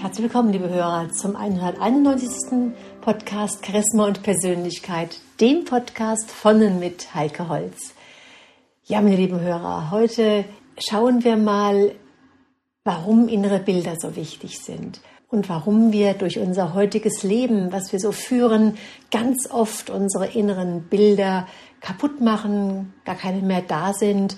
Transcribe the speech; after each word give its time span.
Herzlich 0.00 0.22
willkommen, 0.22 0.52
liebe 0.52 0.68
Hörer, 0.68 1.10
zum 1.10 1.34
191. 1.34 2.72
Podcast 3.00 3.66
Charisma 3.66 4.06
und 4.06 4.22
Persönlichkeit, 4.22 5.18
dem 5.40 5.64
Podcast 5.64 6.30
von 6.30 6.62
und 6.62 6.78
mit 6.78 7.16
Heike 7.16 7.48
Holz. 7.48 7.94
Ja, 8.84 9.00
meine 9.00 9.16
lieben 9.16 9.40
Hörer, 9.40 9.90
heute 9.90 10.44
schauen 10.78 11.24
wir 11.24 11.36
mal, 11.36 11.96
warum 12.84 13.26
innere 13.26 13.58
Bilder 13.58 13.96
so 13.98 14.14
wichtig 14.14 14.60
sind 14.60 15.00
und 15.30 15.48
warum 15.48 15.90
wir 15.90 16.14
durch 16.14 16.38
unser 16.38 16.74
heutiges 16.74 17.24
Leben, 17.24 17.72
was 17.72 17.90
wir 17.90 17.98
so 17.98 18.12
führen, 18.12 18.78
ganz 19.10 19.50
oft 19.50 19.90
unsere 19.90 20.28
inneren 20.28 20.82
Bilder 20.82 21.48
kaputt 21.80 22.20
machen, 22.20 22.94
gar 23.04 23.16
keine 23.16 23.42
mehr 23.42 23.62
da 23.62 23.92
sind 23.92 24.36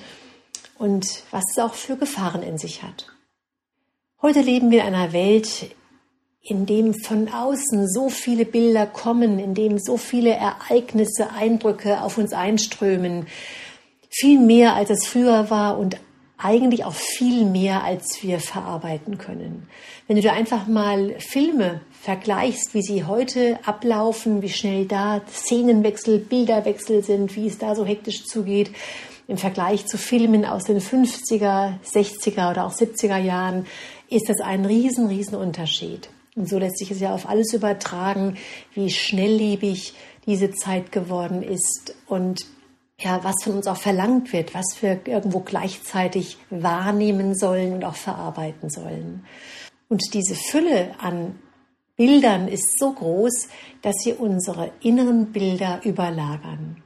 und 0.78 1.04
was 1.30 1.44
es 1.50 1.58
auch 1.58 1.74
für 1.74 1.98
Gefahren 1.98 2.42
in 2.42 2.56
sich 2.56 2.82
hat. 2.82 3.08
Heute 4.22 4.42
leben 4.42 4.70
wir 4.70 4.82
in 4.82 4.94
einer 4.94 5.14
Welt, 5.14 5.74
in 6.42 6.66
dem 6.66 6.92
von 6.92 7.30
außen 7.32 7.88
so 7.88 8.10
viele 8.10 8.44
Bilder 8.44 8.84
kommen, 8.84 9.38
in 9.38 9.54
dem 9.54 9.78
so 9.78 9.96
viele 9.96 10.32
Ereignisse, 10.32 11.30
Eindrücke 11.30 12.02
auf 12.02 12.18
uns 12.18 12.34
einströmen, 12.34 13.28
viel 14.10 14.38
mehr 14.38 14.74
als 14.74 14.90
es 14.90 15.06
früher 15.06 15.48
war 15.48 15.78
und 15.78 15.96
eigentlich 16.36 16.84
auch 16.84 16.92
viel 16.92 17.46
mehr, 17.46 17.82
als 17.82 18.22
wir 18.22 18.40
verarbeiten 18.40 19.16
können. 19.16 19.68
Wenn 20.06 20.16
du 20.16 20.22
dir 20.22 20.34
einfach 20.34 20.66
mal 20.66 21.14
Filme 21.18 21.80
vergleichst, 22.02 22.74
wie 22.74 22.82
sie 22.82 23.04
heute 23.04 23.58
ablaufen, 23.64 24.42
wie 24.42 24.50
schnell 24.50 24.84
da 24.84 25.22
Szenenwechsel, 25.30 26.18
Bilderwechsel 26.18 27.02
sind, 27.02 27.36
wie 27.36 27.46
es 27.46 27.56
da 27.56 27.74
so 27.74 27.86
hektisch 27.86 28.26
zugeht, 28.26 28.70
im 29.28 29.38
Vergleich 29.38 29.86
zu 29.86 29.96
Filmen 29.96 30.44
aus 30.44 30.64
den 30.64 30.80
50er, 30.80 31.74
60er 31.84 32.50
oder 32.50 32.66
auch 32.66 32.72
70er 32.72 33.16
Jahren, 33.16 33.66
ist 34.10 34.28
das 34.28 34.40
ein 34.40 34.66
riesen, 34.66 35.06
riesen 35.06 35.36
Unterschied. 35.36 36.10
Und 36.36 36.48
so 36.48 36.58
lässt 36.58 36.78
sich 36.78 36.90
es 36.90 37.00
ja 37.00 37.14
auf 37.14 37.28
alles 37.28 37.52
übertragen, 37.54 38.36
wie 38.74 38.90
schnelllebig 38.90 39.94
diese 40.26 40.50
Zeit 40.52 40.92
geworden 40.92 41.42
ist 41.42 41.94
und 42.06 42.46
ja, 42.98 43.24
was 43.24 43.42
von 43.42 43.54
uns 43.54 43.66
auch 43.66 43.78
verlangt 43.78 44.32
wird, 44.32 44.54
was 44.54 44.82
wir 44.82 45.00
irgendwo 45.06 45.40
gleichzeitig 45.40 46.36
wahrnehmen 46.50 47.34
sollen 47.34 47.72
und 47.72 47.84
auch 47.84 47.94
verarbeiten 47.94 48.68
sollen. 48.68 49.24
Und 49.88 50.02
diese 50.12 50.34
Fülle 50.34 50.94
an 51.00 51.38
Bildern 51.96 52.48
ist 52.48 52.78
so 52.78 52.92
groß, 52.92 53.48
dass 53.82 53.96
sie 54.02 54.12
unsere 54.12 54.70
inneren 54.80 55.32
Bilder 55.32 55.80
überlagern. 55.84 56.82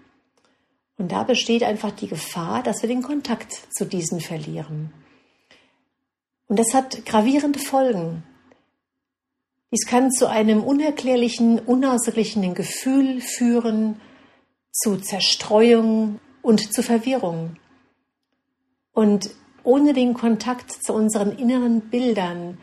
Und 0.96 1.12
da 1.12 1.24
besteht 1.24 1.64
einfach 1.64 1.90
die 1.90 2.08
Gefahr, 2.08 2.62
dass 2.62 2.82
wir 2.82 2.88
den 2.88 3.02
Kontakt 3.02 3.52
zu 3.70 3.84
diesen 3.84 4.20
verlieren. 4.20 4.92
Und 6.48 6.58
das 6.58 6.74
hat 6.74 7.04
gravierende 7.06 7.58
Folgen. 7.58 8.22
Dies 9.72 9.86
kann 9.86 10.12
zu 10.12 10.28
einem 10.28 10.62
unerklärlichen, 10.62 11.58
unausgeglichenen 11.58 12.54
Gefühl 12.54 13.20
führen, 13.20 14.00
zu 14.70 14.96
Zerstreuung 14.98 16.20
und 16.42 16.72
zu 16.72 16.82
Verwirrung. 16.82 17.56
Und 18.92 19.30
ohne 19.64 19.94
den 19.94 20.14
Kontakt 20.14 20.70
zu 20.70 20.92
unseren 20.92 21.36
inneren 21.36 21.80
Bildern 21.80 22.58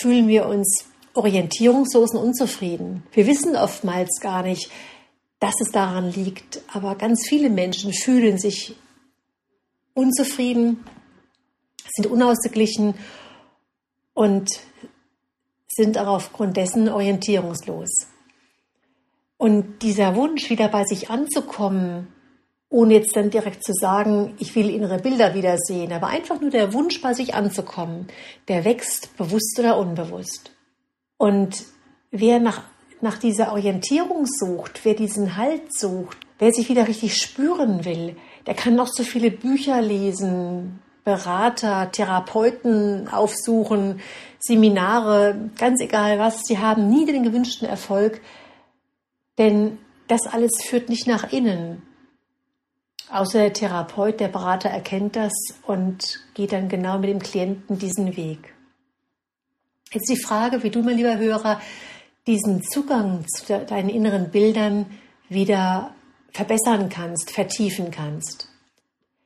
fühlen 0.00 0.28
wir 0.28 0.46
uns 0.46 0.86
orientierungslos 1.14 2.12
und 2.12 2.18
unzufrieden. 2.18 3.04
Wir 3.12 3.26
wissen 3.26 3.56
oftmals 3.56 4.20
gar 4.20 4.42
nicht, 4.42 4.70
dass 5.40 5.54
es 5.60 5.70
daran 5.72 6.12
liegt, 6.12 6.62
aber 6.72 6.94
ganz 6.94 7.26
viele 7.26 7.50
Menschen 7.50 7.92
fühlen 7.92 8.38
sich 8.38 8.76
unzufrieden, 9.94 10.84
sind 11.94 12.06
unausgeglichen 12.06 12.94
und 14.14 14.50
sind 15.68 15.98
auch 15.98 16.08
aufgrund 16.08 16.56
dessen 16.56 16.88
orientierungslos. 16.88 18.08
Und 19.36 19.82
dieser 19.82 20.14
Wunsch, 20.16 20.50
wieder 20.50 20.68
bei 20.68 20.84
sich 20.84 21.10
anzukommen, 21.10 22.08
ohne 22.68 22.94
jetzt 22.94 23.14
dann 23.16 23.30
direkt 23.30 23.62
zu 23.62 23.72
sagen, 23.72 24.34
ich 24.38 24.56
will 24.56 24.70
innere 24.70 24.98
Bilder 24.98 25.34
wiedersehen, 25.34 25.92
aber 25.92 26.08
einfach 26.08 26.40
nur 26.40 26.50
der 26.50 26.72
Wunsch, 26.72 27.00
bei 27.00 27.14
sich 27.14 27.34
anzukommen, 27.34 28.08
der 28.48 28.64
wächst 28.64 29.16
bewusst 29.16 29.56
oder 29.58 29.76
unbewusst. 29.76 30.50
Und 31.16 31.64
wer 32.10 32.40
nach, 32.40 32.64
nach 33.00 33.18
dieser 33.18 33.52
Orientierung 33.52 34.26
sucht, 34.26 34.80
wer 34.84 34.94
diesen 34.94 35.36
Halt 35.36 35.72
sucht, 35.72 36.16
wer 36.38 36.52
sich 36.52 36.68
wieder 36.68 36.88
richtig 36.88 37.16
spüren 37.16 37.84
will, 37.84 38.16
der 38.46 38.54
kann 38.54 38.74
noch 38.74 38.88
so 38.88 39.04
viele 39.04 39.30
Bücher 39.30 39.80
lesen, 39.80 40.80
Berater, 41.04 41.92
Therapeuten 41.92 43.08
aufsuchen, 43.08 44.00
Seminare, 44.38 45.50
ganz 45.58 45.80
egal 45.80 46.18
was, 46.18 46.42
sie 46.44 46.58
haben 46.58 46.88
nie 46.88 47.04
den 47.06 47.22
gewünschten 47.22 47.68
Erfolg, 47.68 48.20
denn 49.38 49.78
das 50.08 50.26
alles 50.26 50.52
führt 50.64 50.88
nicht 50.88 51.06
nach 51.06 51.32
innen. 51.32 51.82
Außer 53.10 53.38
der 53.38 53.52
Therapeut, 53.52 54.18
der 54.18 54.28
Berater 54.28 54.70
erkennt 54.70 55.14
das 55.16 55.32
und 55.66 56.20
geht 56.34 56.52
dann 56.52 56.68
genau 56.68 56.98
mit 56.98 57.10
dem 57.10 57.20
Klienten 57.20 57.78
diesen 57.78 58.16
Weg. 58.16 58.54
Jetzt 59.92 60.08
die 60.08 60.20
Frage, 60.20 60.62
wie 60.62 60.70
du, 60.70 60.82
mein 60.82 60.96
lieber 60.96 61.18
Hörer, 61.18 61.60
diesen 62.26 62.62
Zugang 62.62 63.26
zu 63.28 63.58
deinen 63.60 63.90
inneren 63.90 64.30
Bildern 64.30 64.86
wieder 65.28 65.94
verbessern 66.32 66.88
kannst, 66.88 67.30
vertiefen 67.30 67.90
kannst. 67.90 68.48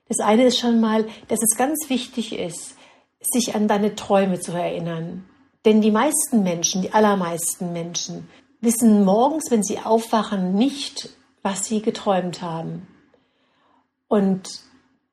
Das 0.09 0.21
eine 0.21 0.45
ist 0.45 0.59
schon 0.59 0.81
mal, 0.81 1.07
dass 1.29 1.41
es 1.43 1.57
ganz 1.57 1.89
wichtig 1.89 2.33
ist, 2.33 2.77
sich 3.21 3.55
an 3.55 3.69
deine 3.69 3.95
Träume 3.95 4.41
zu 4.41 4.53
erinnern. 4.53 5.25
Denn 5.65 5.81
die 5.81 5.91
meisten 5.91 6.43
Menschen, 6.43 6.83
die 6.83 6.93
allermeisten 6.93 7.73
Menschen, 7.73 8.29
wissen 8.61 9.05
morgens, 9.05 9.51
wenn 9.51 9.63
sie 9.63 9.79
aufwachen, 9.79 10.55
nicht, 10.55 11.11
was 11.43 11.67
sie 11.67 11.83
geträumt 11.83 12.43
haben. 12.43 12.87
Und 14.09 14.49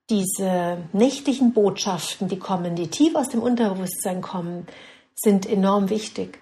diese 0.10 0.78
nächtlichen 0.94 1.54
Botschaften, 1.54 2.28
die 2.28 2.40
kommen, 2.40 2.76
die 2.76 2.88
tief 2.88 3.16
aus 3.16 3.30
dem 3.30 3.42
Unterbewusstsein 3.42 4.22
kommen, 4.22 4.68
sind 5.16 5.46
enorm 5.46 5.90
wichtig. 5.90 6.40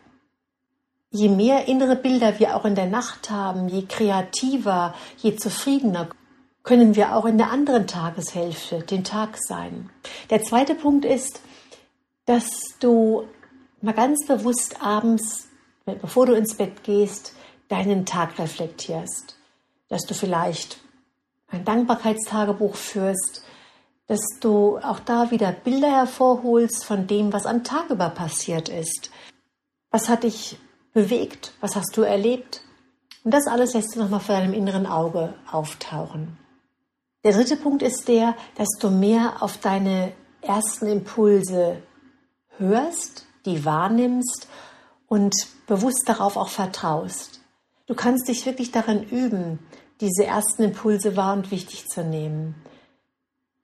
Je 1.09 1.29
mehr 1.29 1.67
innere 1.67 1.95
Bilder 1.95 2.39
wir 2.39 2.55
auch 2.55 2.65
in 2.65 2.75
der 2.75 2.87
Nacht 2.87 3.29
haben, 3.29 3.69
je 3.69 3.85
kreativer, 3.85 4.95
je 5.17 5.35
zufriedener 5.35 6.09
können 6.63 6.95
wir 6.95 7.15
auch 7.15 7.25
in 7.25 7.37
der 7.37 7.51
anderen 7.51 7.87
Tageshälfte, 7.87 8.79
den 8.79 9.03
Tag 9.03 9.37
sein. 9.37 9.89
Der 10.29 10.41
zweite 10.41 10.75
Punkt 10.75 11.03
ist, 11.05 11.41
dass 12.25 12.49
du 12.79 13.27
mal 13.81 13.93
ganz 13.93 14.25
bewusst 14.25 14.81
abends, 14.81 15.49
bevor 15.85 16.25
du 16.25 16.33
ins 16.33 16.55
Bett 16.55 16.83
gehst, 16.83 17.35
deinen 17.67 18.05
Tag 18.05 18.39
reflektierst. 18.39 19.37
Dass 19.89 20.03
du 20.03 20.13
vielleicht 20.13 20.79
ein 21.49 21.65
Dankbarkeitstagebuch 21.65 22.75
führst, 22.75 23.43
dass 24.07 24.21
du 24.39 24.77
auch 24.77 24.99
da 24.99 25.31
wieder 25.31 25.51
Bilder 25.51 25.91
hervorholst 25.91 26.85
von 26.85 27.07
dem, 27.07 27.33
was 27.33 27.45
am 27.45 27.63
Tag 27.63 27.89
über 27.89 28.09
passiert 28.09 28.69
ist. 28.69 29.11
Was 29.91 30.07
hat 30.07 30.23
dich 30.23 30.57
bewegt? 30.93 31.53
Was 31.59 31.75
hast 31.75 31.95
du 31.97 32.01
erlebt? 32.01 32.61
Und 33.23 33.33
das 33.33 33.47
alles 33.47 33.73
lässt 33.73 33.95
du 33.95 33.99
nochmal 33.99 34.19
vor 34.19 34.35
deinem 34.35 34.53
inneren 34.53 34.85
Auge 34.85 35.33
auftauchen. 35.49 36.37
Der 37.23 37.31
dritte 37.31 37.55
Punkt 37.55 37.81
ist 37.81 38.07
der, 38.07 38.35
dass 38.55 38.69
du 38.79 38.89
mehr 38.89 39.41
auf 39.41 39.57
deine 39.57 40.11
ersten 40.41 40.87
Impulse 40.87 41.81
hörst, 42.57 43.25
die 43.45 43.63
wahrnimmst 43.63 44.47
und 45.07 45.33
bewusst 45.65 46.03
darauf 46.05 46.35
auch 46.35 46.49
vertraust. 46.49 47.39
Du 47.87 47.95
kannst 47.95 48.27
dich 48.27 48.45
wirklich 48.45 48.71
darin 48.71 49.03
üben, 49.03 49.59
diese 50.01 50.25
ersten 50.25 50.63
Impulse 50.63 51.15
wahr 51.15 51.33
und 51.33 51.51
wichtig 51.51 51.87
zu 51.87 52.03
nehmen. 52.03 52.55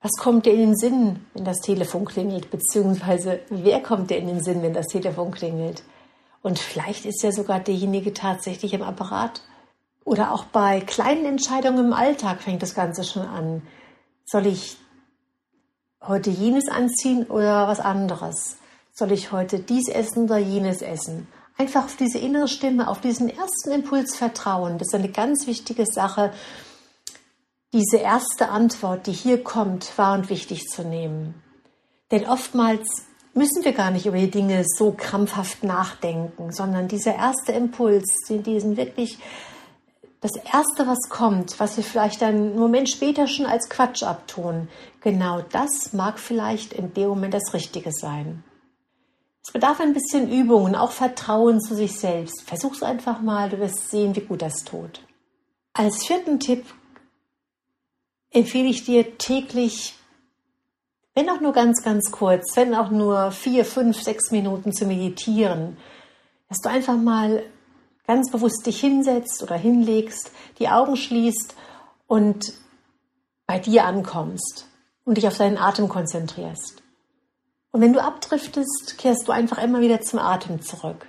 Was 0.00 0.12
kommt 0.18 0.46
dir 0.46 0.54
in 0.54 0.60
den 0.60 0.76
Sinn, 0.76 1.26
wenn 1.34 1.44
das 1.44 1.60
Telefon 1.60 2.06
klingelt? 2.06 2.50
Beziehungsweise 2.50 3.40
wer 3.50 3.82
kommt 3.82 4.10
dir 4.10 4.16
in 4.16 4.26
den 4.26 4.42
Sinn, 4.42 4.62
wenn 4.62 4.72
das 4.72 4.86
Telefon 4.86 5.30
klingelt? 5.32 5.82
Und 6.42 6.58
vielleicht 6.58 7.04
ist 7.04 7.22
ja 7.22 7.32
sogar 7.32 7.60
derjenige 7.60 8.14
tatsächlich 8.14 8.72
im 8.72 8.82
Apparat 8.82 9.42
oder 10.10 10.32
auch 10.32 10.42
bei 10.42 10.80
kleinen 10.80 11.24
Entscheidungen 11.24 11.86
im 11.86 11.92
Alltag 11.92 12.42
fängt 12.42 12.62
das 12.62 12.74
Ganze 12.74 13.04
schon 13.04 13.22
an. 13.22 13.62
Soll 14.26 14.46
ich 14.46 14.76
heute 16.02 16.30
jenes 16.30 16.68
anziehen 16.68 17.26
oder 17.26 17.68
was 17.68 17.78
anderes? 17.78 18.56
Soll 18.92 19.12
ich 19.12 19.30
heute 19.30 19.60
dies 19.60 19.88
essen 19.88 20.24
oder 20.24 20.38
jenes 20.38 20.82
essen? 20.82 21.28
Einfach 21.56 21.84
auf 21.84 21.94
diese 21.94 22.18
innere 22.18 22.48
Stimme, 22.48 22.88
auf 22.88 23.00
diesen 23.00 23.28
ersten 23.28 23.70
Impuls 23.70 24.16
vertrauen. 24.16 24.78
Das 24.78 24.88
ist 24.88 24.94
eine 24.96 25.12
ganz 25.12 25.46
wichtige 25.46 25.86
Sache, 25.86 26.32
diese 27.72 27.98
erste 27.98 28.48
Antwort, 28.48 29.06
die 29.06 29.12
hier 29.12 29.44
kommt, 29.44 29.96
wahr 29.96 30.14
und 30.14 30.28
wichtig 30.28 30.66
zu 30.66 30.82
nehmen. 30.82 31.40
Denn 32.10 32.26
oftmals 32.26 32.88
müssen 33.32 33.64
wir 33.64 33.74
gar 33.74 33.92
nicht 33.92 34.06
über 34.06 34.18
die 34.18 34.32
Dinge 34.32 34.64
so 34.76 34.90
krampfhaft 34.90 35.62
nachdenken, 35.62 36.50
sondern 36.50 36.88
dieser 36.88 37.14
erste 37.14 37.52
Impuls, 37.52 38.08
diesen 38.28 38.76
wirklich 38.76 39.20
das 40.20 40.32
Erste, 40.36 40.86
was 40.86 41.08
kommt, 41.08 41.58
was 41.58 41.76
wir 41.76 41.84
vielleicht 41.84 42.22
einen 42.22 42.58
Moment 42.58 42.90
später 42.90 43.26
schon 43.26 43.46
als 43.46 43.70
Quatsch 43.70 44.02
abtun, 44.02 44.68
genau 45.00 45.40
das 45.40 45.92
mag 45.92 46.18
vielleicht 46.18 46.74
in 46.74 46.92
dem 46.92 47.08
Moment 47.08 47.34
das 47.34 47.54
Richtige 47.54 47.90
sein. 47.90 48.44
Es 49.42 49.52
bedarf 49.52 49.80
ein 49.80 49.94
bisschen 49.94 50.30
Übung 50.30 50.64
und 50.64 50.74
auch 50.74 50.90
Vertrauen 50.90 51.60
zu 51.60 51.74
sich 51.74 51.98
selbst. 51.98 52.42
Versuch's 52.42 52.82
einfach 52.82 53.22
mal, 53.22 53.48
du 53.48 53.58
wirst 53.58 53.90
sehen, 53.90 54.14
wie 54.14 54.20
gut 54.20 54.42
das 54.42 54.64
tut. 54.64 55.00
Als 55.72 56.04
vierten 56.04 56.38
Tipp 56.38 56.66
empfehle 58.30 58.68
ich 58.68 58.84
dir 58.84 59.16
täglich, 59.16 59.94
wenn 61.14 61.30
auch 61.30 61.40
nur 61.40 61.52
ganz, 61.52 61.82
ganz 61.82 62.12
kurz, 62.12 62.54
wenn 62.56 62.74
auch 62.74 62.90
nur 62.90 63.32
vier, 63.32 63.64
fünf, 63.64 64.02
sechs 64.02 64.30
Minuten 64.30 64.72
zu 64.72 64.84
meditieren, 64.84 65.78
dass 66.48 66.58
du 66.58 66.68
einfach 66.68 66.96
mal 66.96 67.42
ganz 68.10 68.32
bewusst 68.32 68.66
dich 68.66 68.80
hinsetzt 68.80 69.40
oder 69.40 69.54
hinlegst, 69.54 70.32
die 70.58 70.68
Augen 70.68 70.96
schließt 70.96 71.54
und 72.08 72.54
bei 73.46 73.60
dir 73.60 73.84
ankommst 73.84 74.66
und 75.04 75.16
dich 75.16 75.28
auf 75.28 75.38
deinen 75.38 75.56
Atem 75.56 75.88
konzentrierst. 75.88 76.82
Und 77.70 77.80
wenn 77.80 77.92
du 77.92 78.02
abdriftest, 78.02 78.98
kehrst 78.98 79.28
du 79.28 79.32
einfach 79.32 79.62
immer 79.62 79.80
wieder 79.80 80.00
zum 80.00 80.18
Atem 80.18 80.60
zurück. 80.60 81.06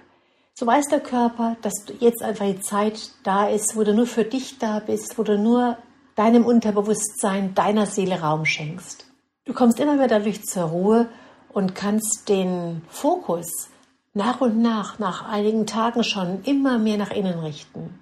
So 0.54 0.68
weiß 0.68 0.90
der 0.90 1.00
Körper, 1.00 1.58
dass 1.64 1.74
jetzt 2.00 2.22
einfach 2.22 2.46
die 2.46 2.62
Zeit 2.62 3.10
da 3.24 3.48
ist, 3.48 3.76
wo 3.76 3.84
du 3.84 3.96
nur 3.96 4.06
für 4.06 4.24
dich 4.24 4.60
da 4.60 4.78
bist, 4.78 5.18
wo 5.18 5.24
du 5.24 5.40
nur 5.40 5.80
deinem 6.16 6.46
Unterbewusstsein, 6.46 7.56
deiner 7.56 7.88
Seele 7.88 8.22
Raum 8.22 8.46
schenkst. 8.46 9.08
Du 9.46 9.54
kommst 9.54 9.80
immer 9.80 9.96
wieder 9.96 10.20
dadurch 10.20 10.44
zur 10.44 10.66
Ruhe 10.66 11.10
und 11.50 11.74
kannst 11.74 12.30
den 12.30 12.84
Fokus 12.90 13.72
nach 14.14 14.42
und 14.42 14.62
nach, 14.62 15.00
nach 15.00 15.28
einigen 15.28 15.66
Tagen 15.66 16.04
schon 16.04 16.44
immer 16.44 16.78
mehr 16.78 16.98
nach 16.98 17.12
innen 17.12 17.40
richten. 17.40 18.00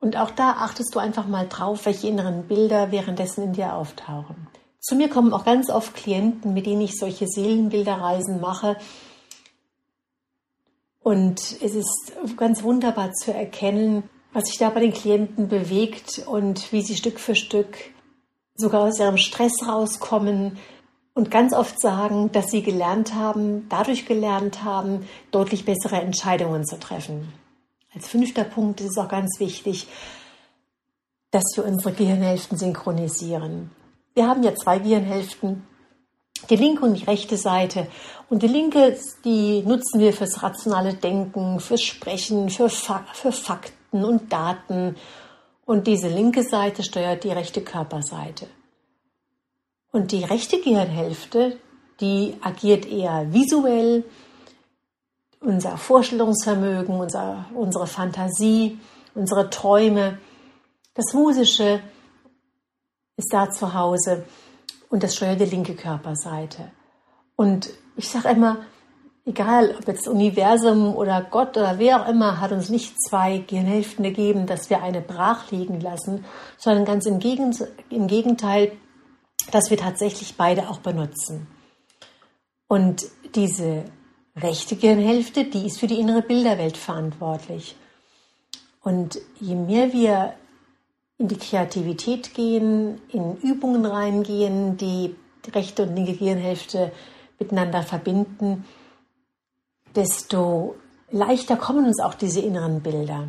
Und 0.00 0.18
auch 0.18 0.30
da 0.30 0.56
achtest 0.58 0.94
du 0.94 0.98
einfach 0.98 1.26
mal 1.26 1.48
drauf, 1.48 1.86
welche 1.86 2.08
inneren 2.08 2.46
Bilder 2.46 2.90
währenddessen 2.90 3.42
in 3.42 3.52
dir 3.54 3.74
auftauchen. 3.74 4.48
Zu 4.78 4.96
mir 4.96 5.08
kommen 5.08 5.32
auch 5.32 5.46
ganz 5.46 5.70
oft 5.70 5.94
Klienten, 5.94 6.52
mit 6.52 6.66
denen 6.66 6.82
ich 6.82 6.98
solche 6.98 7.26
Seelenbilderreisen 7.26 8.38
mache. 8.38 8.76
Und 11.00 11.40
es 11.62 11.74
ist 11.74 12.12
ganz 12.36 12.62
wunderbar 12.62 13.12
zu 13.12 13.32
erkennen, 13.32 14.02
was 14.34 14.44
sich 14.44 14.58
da 14.58 14.68
bei 14.68 14.80
den 14.80 14.92
Klienten 14.92 15.48
bewegt 15.48 16.22
und 16.26 16.70
wie 16.70 16.82
sie 16.82 16.96
Stück 16.96 17.18
für 17.18 17.34
Stück 17.34 17.78
sogar 18.56 18.82
aus 18.82 18.98
ihrem 18.98 19.16
Stress 19.16 19.66
rauskommen 19.66 20.58
und 21.14 21.30
ganz 21.30 21.54
oft 21.54 21.80
sagen, 21.80 22.32
dass 22.32 22.50
sie 22.50 22.62
gelernt 22.62 23.14
haben, 23.14 23.68
dadurch 23.68 24.04
gelernt 24.04 24.64
haben, 24.64 25.08
deutlich 25.30 25.64
bessere 25.64 25.96
Entscheidungen 25.96 26.66
zu 26.66 26.78
treffen. 26.78 27.32
Als 27.94 28.08
fünfter 28.08 28.44
Punkt 28.44 28.80
ist 28.80 28.90
es 28.90 28.98
auch 28.98 29.08
ganz 29.08 29.38
wichtig, 29.38 29.86
dass 31.30 31.44
wir 31.54 31.64
unsere 31.64 31.92
Gehirnhälften 31.92 32.58
synchronisieren. 32.58 33.70
Wir 34.14 34.28
haben 34.28 34.42
ja 34.42 34.54
zwei 34.54 34.78
Gehirnhälften, 34.78 35.64
die 36.50 36.56
linke 36.56 36.84
und 36.84 36.94
die 36.94 37.04
rechte 37.04 37.36
Seite. 37.36 37.86
Und 38.28 38.42
die 38.42 38.48
linke, 38.48 38.96
die 39.24 39.62
nutzen 39.62 40.00
wir 40.00 40.12
fürs 40.12 40.42
rationale 40.42 40.94
Denken, 40.94 41.60
fürs 41.60 41.82
Sprechen, 41.82 42.50
für, 42.50 42.68
Fa 42.68 43.04
für 43.12 43.32
Fakten 43.32 44.04
und 44.04 44.32
Daten. 44.32 44.96
Und 45.64 45.86
diese 45.86 46.08
linke 46.08 46.42
Seite 46.42 46.82
steuert 46.82 47.24
die 47.24 47.30
rechte 47.30 47.62
Körperseite. 47.62 48.46
Und 49.94 50.10
die 50.10 50.24
rechte 50.24 50.60
Gehirnhälfte, 50.60 51.56
die 52.00 52.34
agiert 52.40 52.84
eher 52.84 53.32
visuell, 53.32 54.02
unser 55.38 55.76
Vorstellungsvermögen, 55.76 56.98
unser, 56.98 57.44
unsere 57.54 57.86
Fantasie, 57.86 58.80
unsere 59.14 59.50
Träume. 59.50 60.18
Das 60.94 61.12
Musische 61.12 61.78
ist 63.16 63.32
da 63.32 63.48
zu 63.50 63.72
Hause 63.72 64.24
und 64.90 65.04
das 65.04 65.14
steuert 65.14 65.38
die 65.38 65.44
linke 65.44 65.76
Körperseite. 65.76 66.72
Und 67.36 67.70
ich 67.94 68.08
sage 68.08 68.30
immer, 68.30 68.64
egal 69.24 69.76
ob 69.78 69.86
jetzt 69.86 70.08
Universum 70.08 70.96
oder 70.96 71.22
Gott 71.22 71.56
oder 71.56 71.78
wer 71.78 72.02
auch 72.02 72.08
immer, 72.08 72.40
hat 72.40 72.50
uns 72.50 72.68
nicht 72.68 73.00
zwei 73.00 73.38
Gehirnhälften 73.38 74.02
gegeben, 74.02 74.46
dass 74.46 74.70
wir 74.70 74.82
eine 74.82 75.02
brach 75.02 75.52
liegen 75.52 75.80
lassen, 75.80 76.24
sondern 76.58 76.84
ganz 76.84 77.06
im, 77.06 77.20
Gegenteil, 77.20 78.72
dass 79.50 79.70
wir 79.70 79.76
tatsächlich 79.76 80.36
beide 80.36 80.68
auch 80.68 80.78
benutzen. 80.78 81.46
Und 82.66 83.04
diese 83.34 83.84
rechte 84.36 84.76
Gehirnhälfte, 84.76 85.44
die 85.44 85.66
ist 85.66 85.78
für 85.78 85.86
die 85.86 86.00
innere 86.00 86.22
Bilderwelt 86.22 86.76
verantwortlich. 86.76 87.76
Und 88.82 89.18
je 89.40 89.54
mehr 89.54 89.92
wir 89.92 90.34
in 91.18 91.28
die 91.28 91.38
Kreativität 91.38 92.34
gehen, 92.34 93.00
in 93.08 93.36
Übungen 93.36 93.86
reingehen, 93.86 94.76
die 94.76 95.14
rechte 95.52 95.84
und 95.84 95.94
linke 95.94 96.14
Gehirnhälfte 96.14 96.92
miteinander 97.38 97.82
verbinden, 97.82 98.64
desto 99.94 100.76
leichter 101.10 101.56
kommen 101.56 101.86
uns 101.86 102.00
auch 102.00 102.14
diese 102.14 102.40
inneren 102.40 102.82
Bilder. 102.82 103.28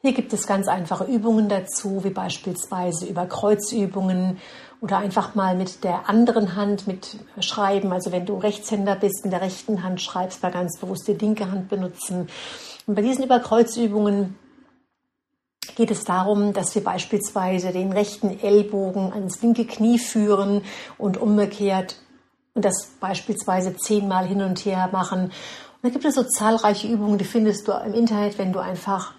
Hier 0.00 0.12
gibt 0.12 0.32
es 0.32 0.46
ganz 0.46 0.68
einfache 0.68 1.04
Übungen 1.04 1.48
dazu, 1.48 2.04
wie 2.04 2.10
beispielsweise 2.10 3.06
über 3.06 3.26
Kreuzübungen 3.26 4.38
oder 4.80 4.98
einfach 4.98 5.34
mal 5.34 5.56
mit 5.56 5.82
der 5.82 6.08
anderen 6.08 6.54
Hand 6.54 6.86
mit 6.86 7.16
schreiben. 7.40 7.92
Also 7.92 8.12
wenn 8.12 8.24
du 8.24 8.36
Rechtshänder 8.36 8.94
bist, 8.94 9.24
in 9.24 9.32
der 9.32 9.40
rechten 9.40 9.82
Hand 9.82 10.00
schreibst, 10.00 10.40
mal 10.40 10.52
ganz 10.52 10.78
bewusst 10.78 11.08
die 11.08 11.14
linke 11.14 11.50
Hand 11.50 11.68
benutzen. 11.68 12.28
Und 12.86 12.94
bei 12.94 13.02
diesen 13.02 13.24
Überkreuzübungen 13.24 14.38
geht 15.74 15.90
es 15.90 16.04
darum, 16.04 16.52
dass 16.52 16.76
wir 16.76 16.84
beispielsweise 16.84 17.72
den 17.72 17.92
rechten 17.92 18.38
Ellbogen 18.38 19.12
ans 19.12 19.42
linke 19.42 19.66
Knie 19.66 19.98
führen 19.98 20.62
und 20.96 21.16
umgekehrt 21.16 21.96
und 22.54 22.64
das 22.64 22.92
beispielsweise 23.00 23.76
zehnmal 23.76 24.26
hin 24.26 24.42
und 24.42 24.64
her 24.64 24.90
machen. 24.92 25.24
Und 25.24 25.32
da 25.82 25.88
gibt 25.88 26.04
es 26.04 26.14
so 26.14 26.22
zahlreiche 26.22 26.86
Übungen, 26.86 27.18
die 27.18 27.24
findest 27.24 27.66
du 27.66 27.72
im 27.72 27.94
Internet, 27.94 28.38
wenn 28.38 28.52
du 28.52 28.60
einfach 28.60 29.14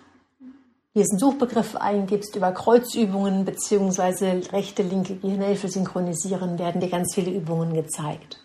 diesen 0.99 1.17
Suchbegriff 1.17 1.75
eingibst 1.75 2.35
über 2.35 2.51
Kreuzübungen 2.51 3.45
bzw. 3.45 4.49
rechte, 4.51 4.83
linke 4.83 5.15
Gehirnhälfte 5.15 5.69
synchronisieren, 5.69 6.59
werden 6.59 6.81
dir 6.81 6.89
ganz 6.89 7.15
viele 7.15 7.31
Übungen 7.31 7.73
gezeigt. 7.73 8.41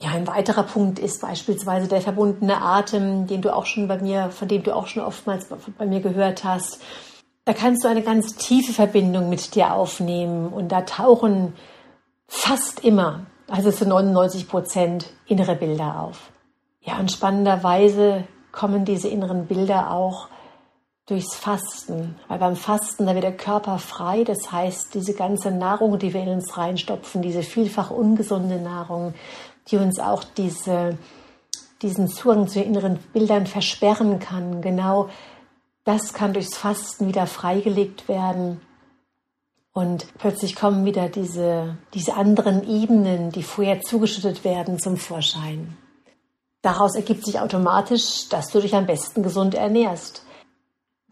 Ja, 0.00 0.10
ein 0.10 0.26
weiterer 0.26 0.62
Punkt 0.62 0.98
ist 0.98 1.20
beispielsweise 1.20 1.86
der 1.86 2.00
verbundene 2.00 2.62
Atem, 2.62 3.26
den 3.26 3.42
du 3.42 3.54
auch 3.54 3.66
schon 3.66 3.88
bei 3.88 3.98
mir, 3.98 4.30
von 4.30 4.48
dem 4.48 4.62
du 4.62 4.74
auch 4.74 4.86
schon 4.86 5.02
oftmals 5.02 5.48
bei 5.76 5.86
mir 5.86 6.00
gehört 6.00 6.44
hast. 6.44 6.80
Da 7.44 7.52
kannst 7.52 7.84
du 7.84 7.88
eine 7.88 8.02
ganz 8.02 8.36
tiefe 8.36 8.72
Verbindung 8.72 9.28
mit 9.28 9.54
dir 9.54 9.74
aufnehmen 9.74 10.48
und 10.48 10.70
da 10.70 10.82
tauchen 10.82 11.52
fast 12.26 12.84
immer, 12.84 13.26
also 13.48 13.70
zu 13.70 13.86
99 13.86 14.48
Prozent, 14.48 15.10
innere 15.26 15.56
Bilder 15.56 16.00
auf. 16.00 16.30
Ja, 16.80 16.98
und 16.98 17.10
spannenderweise 17.10 18.24
kommen 18.52 18.84
diese 18.84 19.08
inneren 19.08 19.46
Bilder 19.46 19.90
auch 19.90 20.28
durchs 21.08 21.34
Fasten. 21.34 22.16
Weil 22.28 22.38
beim 22.38 22.56
Fasten, 22.56 23.06
da 23.06 23.14
wird 23.14 23.24
der 23.24 23.36
Körper 23.36 23.78
frei. 23.78 24.24
Das 24.24 24.52
heißt, 24.52 24.94
diese 24.94 25.14
ganze 25.14 25.50
Nahrung, 25.50 25.98
die 25.98 26.12
wir 26.12 26.22
in 26.22 26.28
uns 26.28 26.56
reinstopfen, 26.56 27.22
diese 27.22 27.42
vielfach 27.42 27.90
ungesunde 27.90 28.60
Nahrung, 28.60 29.14
die 29.68 29.78
uns 29.78 29.98
auch 29.98 30.22
diese, 30.22 30.98
diesen 31.82 32.08
Zugang 32.08 32.46
zu 32.46 32.60
inneren 32.60 32.98
Bildern 33.12 33.46
versperren 33.46 34.18
kann, 34.18 34.60
genau 34.60 35.08
das 35.84 36.12
kann 36.12 36.34
durchs 36.34 36.56
Fasten 36.56 37.08
wieder 37.08 37.26
freigelegt 37.26 38.08
werden. 38.08 38.60
Und 39.72 40.06
plötzlich 40.18 40.56
kommen 40.56 40.84
wieder 40.84 41.08
diese, 41.08 41.78
diese 41.94 42.14
anderen 42.14 42.68
Ebenen, 42.68 43.30
die 43.30 43.42
vorher 43.42 43.80
zugeschüttet 43.80 44.44
werden, 44.44 44.78
zum 44.78 44.98
Vorschein. 44.98 45.78
Daraus 46.60 46.96
ergibt 46.96 47.24
sich 47.24 47.40
automatisch, 47.40 48.28
dass 48.28 48.50
du 48.50 48.60
dich 48.60 48.74
am 48.74 48.86
besten 48.86 49.22
gesund 49.22 49.54
ernährst. 49.54 50.24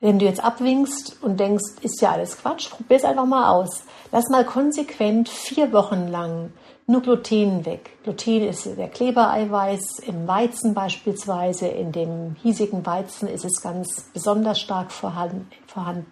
Wenn 0.00 0.18
du 0.18 0.26
jetzt 0.26 0.44
abwinkst 0.44 1.22
und 1.22 1.40
denkst, 1.40 1.76
ist 1.82 2.02
ja 2.02 2.12
alles 2.12 2.36
Quatsch, 2.36 2.70
probier 2.70 2.98
es 2.98 3.04
einfach 3.04 3.24
mal 3.24 3.50
aus. 3.50 3.84
Lass 4.12 4.28
mal 4.28 4.44
konsequent 4.44 5.28
vier 5.28 5.72
Wochen 5.72 6.08
lang 6.08 6.52
nur 6.88 7.02
Gluten 7.02 7.66
weg. 7.66 7.90
Gluten 8.04 8.42
ist 8.42 8.66
der 8.76 8.88
Klebereiweiß 8.88 10.00
im 10.06 10.28
Weizen 10.28 10.72
beispielsweise. 10.74 11.66
In 11.66 11.90
dem 11.90 12.36
hiesigen 12.42 12.86
Weizen 12.86 13.26
ist 13.28 13.44
es 13.44 13.60
ganz 13.60 14.10
besonders 14.12 14.60
stark 14.60 14.92
vorhanden. 14.92 15.48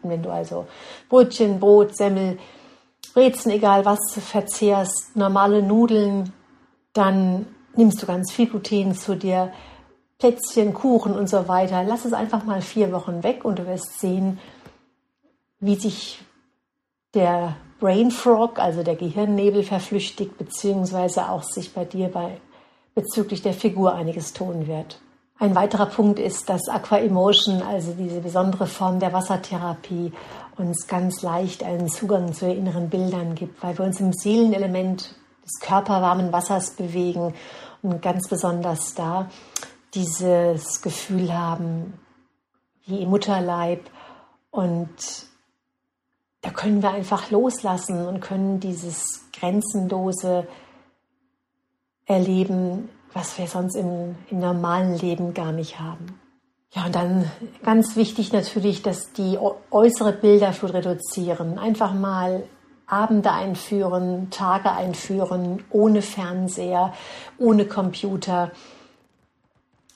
Wenn 0.03 0.23
du 0.23 0.31
also 0.31 0.67
Brötchen, 1.09 1.61
Brot, 1.61 1.97
Semmel, 1.97 2.38
Brezen, 3.12 3.53
egal 3.53 3.85
was 3.85 4.00
verzehrst, 4.19 5.14
normale 5.14 5.62
Nudeln, 5.62 6.33
dann 6.93 7.47
nimmst 7.76 8.03
du 8.03 8.07
ganz 8.07 8.33
viel 8.33 8.49
Gluten 8.49 8.95
zu 8.95 9.14
dir. 9.14 9.53
Plätzchen, 10.25 10.73
Kuchen 10.73 11.14
und 11.14 11.28
so 11.28 11.49
weiter. 11.49 11.85
Lass 11.85 12.07
es 12.07 12.14
einfach 12.14 12.45
mal 12.45 12.62
vier 12.62 12.93
Wochen 12.93 13.23
weg 13.23 13.45
und 13.45 13.59
du 13.59 13.66
wirst 13.66 14.00
sehen, 14.00 14.38
wie 15.61 15.75
sich 15.75 16.25
der 17.12 17.57
Brain 17.78 18.11
Frog, 18.11 18.59
also 18.59 18.83
der 18.83 18.97
Gehirnnebel, 18.97 19.62
verflüchtigt, 19.64 20.38
beziehungsweise 20.38 21.28
auch 21.28 21.43
sich 21.43 21.75
bei 21.75 21.85
dir 21.85 22.09
bei, 22.09 22.38
bezüglich 22.95 23.43
der 23.43 23.52
Figur 23.52 23.95
einiges 23.95 24.33
tun 24.33 24.66
wird. 24.66 24.99
Ein 25.38 25.54
weiterer 25.54 25.85
Punkt 25.85 26.19
ist, 26.19 26.49
dass 26.49 26.71
Aqua 26.71 27.00
Emotion, 27.00 27.61
also 27.61 27.93
diese 27.93 28.21
besondere 28.21 28.66
Form 28.66 29.00
der 29.00 29.12
Wassertherapie, 29.12 30.11
uns 30.57 30.87
ganz 30.87 31.21
leicht 31.21 31.62
einen 31.62 31.88
Zugang 31.88 32.33
zu 32.33 32.50
inneren 32.50 32.88
Bildern 32.88 33.35
gibt, 33.35 33.62
weil 33.62 33.76
wir 33.76 33.85
uns 33.85 34.00
im 34.00 34.14
Seelenelement 34.14 35.16
des 35.45 35.61
körperwarmen 35.61 36.33
Wassers 36.33 36.71
bewegen 36.71 37.35
ganz 38.00 38.26
besonders 38.28 38.95
da, 38.95 39.28
dieses 39.95 40.83
Gefühl 40.83 41.33
haben, 41.33 41.99
wie 42.87 43.03
im 43.03 43.11
Mutterleib 43.11 43.89
und 44.51 44.89
da 46.43 46.51
können 46.51 46.83
wir 46.83 46.91
einfach 46.91 47.31
loslassen 47.31 48.07
und 48.07 48.21
können 48.21 48.61
dieses 48.61 49.25
grenzenlose 49.33 50.47
erleben, 52.05 52.91
was 53.15 53.39
wir 53.39 53.47
sonst 53.47 53.77
im, 53.77 54.17
im 54.31 54.41
normalen 54.41 54.99
Leben 54.99 55.33
gar 55.33 55.53
nicht 55.53 55.81
haben. 55.81 56.21
Ja, 56.73 56.87
und 56.87 56.95
dann 56.95 57.31
ganz 57.63 57.97
wichtig 57.97 58.33
natürlich, 58.33 58.83
dass 58.83 59.13
die 59.13 59.39
äußere 59.71 60.13
Bilderflut 60.13 60.75
reduzieren. 60.75 61.59
Einfach 61.59 61.95
mal 61.95 62.43
Abende 62.87 63.33
einführen, 63.33 64.29
Tage 64.31 64.71
einführen, 64.71 65.65
ohne 65.71 66.03
Fernseher, 66.03 66.93
ohne 67.39 67.65
Computer, 67.65 68.51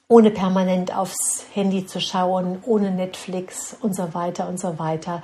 ohne 0.08 0.30
permanent 0.30 0.96
aufs 0.96 1.44
Handy 1.52 1.86
zu 1.86 2.00
schauen, 2.00 2.62
ohne 2.64 2.90
Netflix 2.90 3.76
und 3.80 3.94
so 3.94 4.14
weiter 4.14 4.48
und 4.48 4.58
so 4.58 4.78
weiter. 4.78 5.22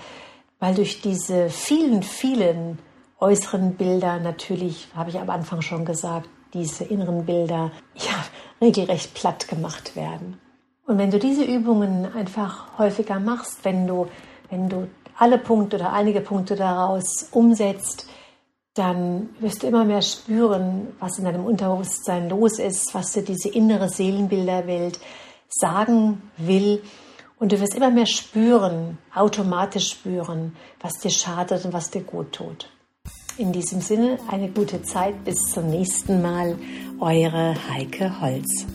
Weil 0.61 0.75
durch 0.75 1.01
diese 1.01 1.49
vielen, 1.49 2.03
vielen 2.03 2.79
äußeren 3.19 3.75
Bilder 3.75 4.21
natürlich, 4.21 4.89
habe 4.95 5.11
ich 5.11 5.19
am 5.19 5.31
Anfang 5.31 5.63
schon 5.63 5.87
gesagt, 5.87 6.29
diese 6.53 6.85
inneren 6.85 7.25
Bilder 7.25 7.73
ja 7.95 8.13
regelrecht 8.61 9.15
platt 9.15 9.49
gemacht 9.49 9.97
werden. 9.97 10.39
Und 10.87 10.99
wenn 10.99 11.11
du 11.11 11.19
diese 11.19 11.45
Übungen 11.45 12.13
einfach 12.15 12.79
häufiger 12.79 13.19
machst, 13.19 13.65
wenn 13.65 13.87
du, 13.87 14.07
wenn 14.51 14.69
du 14.69 14.89
alle 15.17 15.39
Punkte 15.39 15.77
oder 15.77 15.95
einige 15.95 16.21
Punkte 16.21 16.57
daraus 16.57 17.29
umsetzt, 17.31 18.07
dann 18.75 19.29
wirst 19.39 19.63
du 19.63 19.69
immer 19.69 19.85
mehr 19.85 20.03
spüren, 20.03 20.89
was 20.99 21.19
in 21.19 21.25
deinem 21.25 21.45
Unterbewusstsein 21.45 22.29
los 22.29 22.59
ist, 22.59 22.93
was 22.93 23.13
dir 23.13 23.23
diese 23.23 23.49
innere 23.49 23.89
Seelenbilderwelt 23.89 24.99
sagen 25.49 26.23
will. 26.37 26.83
Und 27.39 27.53
du 27.53 27.61
wirst 27.61 27.75
immer 27.75 27.91
mehr 27.91 28.07
spüren, 28.07 28.99
automatisch 29.15 29.91
spüren, 29.91 30.57
was 30.81 30.99
dir 30.99 31.11
schadet 31.11 31.65
und 31.65 31.73
was 31.73 31.91
dir 31.91 32.03
gut 32.03 32.33
tut. 32.33 32.69
In 33.37 33.53
diesem 33.53 33.81
Sinne 33.81 34.19
eine 34.29 34.49
gute 34.49 34.83
Zeit. 34.83 35.25
Bis 35.25 35.39
zum 35.53 35.69
nächsten 35.69 36.23
Mal. 36.23 36.57
Eure 37.01 37.57
Heike 37.69 38.21
Holz. 38.21 38.67